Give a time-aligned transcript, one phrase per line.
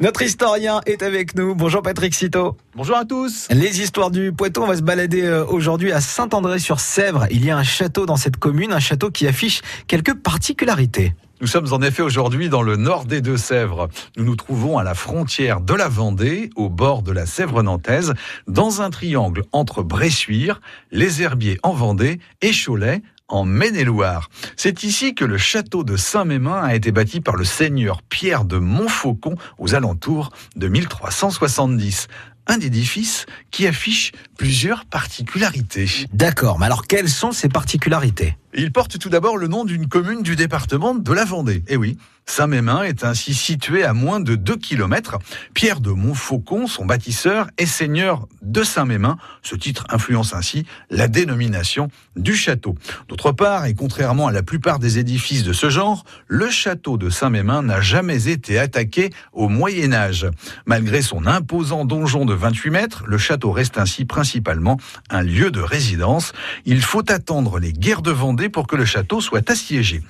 [0.00, 1.56] Notre historien est avec nous.
[1.56, 2.56] Bonjour Patrick Citeau.
[2.76, 3.48] Bonjour à tous.
[3.50, 7.26] Les histoires du Poitou, on va se balader euh, aujourd'hui à Saint-André-sur-Sèvre.
[7.32, 11.14] Il y a un château dans cette commune, un château qui affiche quelques particularités.
[11.40, 13.88] Nous sommes en effet aujourd'hui dans le nord des Deux-Sèvres.
[14.16, 18.14] Nous nous trouvons à la frontière de la Vendée, au bord de la Sèvre nantaise,
[18.46, 20.60] dans un triangle entre Bressuire,
[20.92, 24.30] les Herbiers en Vendée et Cholet en Maine-et-Loire.
[24.56, 28.58] C'est ici que le château de Saint-Mémin a été bâti par le seigneur Pierre de
[28.58, 32.08] Montfaucon aux alentours de 1370
[32.48, 35.90] un édifice qui affiche plusieurs particularités.
[36.14, 38.36] D'accord, mais alors quelles sont ces particularités?
[38.54, 41.62] Il porte tout d'abord le nom d'une commune du département de la Vendée.
[41.68, 45.18] Eh oui, Saint-Mémin est ainsi situé à moins de 2 km.
[45.54, 49.16] Pierre de Montfaucon, son bâtisseur, est seigneur de Saint-Mémin.
[49.42, 52.74] Ce titre influence ainsi la dénomination du château.
[53.08, 57.10] D'autre part, et contrairement à la plupart des édifices de ce genre, le château de
[57.10, 60.26] Saint-Mémin n'a jamais été attaqué au Moyen Âge.
[60.66, 64.76] Malgré son imposant donjon de 28 mètres, le château reste ainsi principalement
[65.08, 66.32] un lieu de résidence.
[66.66, 70.02] Il faut attendre les guerres de Vendée pour que le château soit assiégé.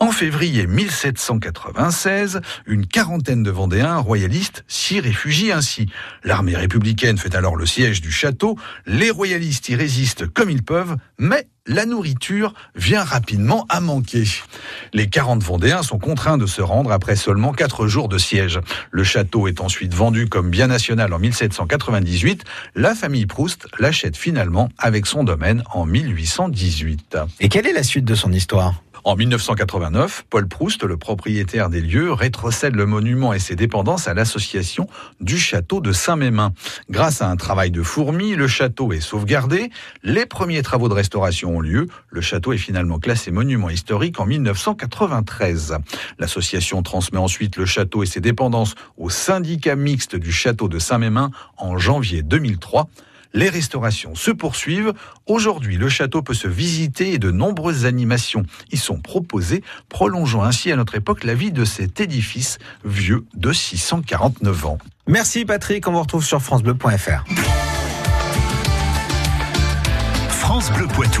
[0.00, 5.88] En février 1796, une quarantaine de Vendéens royalistes s'y réfugient ainsi.
[6.24, 10.96] L'armée républicaine fait alors le siège du château, les royalistes y résistent comme ils peuvent,
[11.18, 14.24] mais la nourriture vient rapidement à manquer.
[14.92, 18.60] Les 40 Vendéens sont contraints de se rendre après seulement 4 jours de siège.
[18.90, 22.44] Le château est ensuite vendu comme bien national en 1798.
[22.74, 27.18] La famille Proust l'achète finalement avec son domaine en 1818.
[27.40, 28.82] Et quelle est la suite de son histoire?
[29.04, 34.14] En 1989, Paul Proust, le propriétaire des lieux, rétrocède le monument et ses dépendances à
[34.14, 34.88] l'association
[35.20, 36.52] du château de Saint-Mémin.
[36.90, 39.70] Grâce à un travail de fourmi, le château est sauvegardé.
[40.02, 41.86] Les premiers travaux de restauration ont lieu.
[42.10, 45.78] Le château est finalement classé monument historique en 1993.
[46.18, 51.30] L'association transmet ensuite le château et ses dépendances au syndicat mixte du château de Saint-Mémin
[51.56, 52.88] en janvier 2003.
[53.32, 54.92] Les restaurations se poursuivent.
[55.26, 60.72] Aujourd'hui, le château peut se visiter et de nombreuses animations y sont proposées, prolongeant ainsi
[60.72, 64.78] à notre époque la vie de cet édifice vieux de 649 ans.
[65.06, 67.24] Merci Patrick, on vous retrouve sur francebleu.fr.
[70.28, 71.19] France Bleu Poitou.